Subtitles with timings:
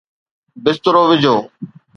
[0.63, 1.35] بسترو وجھو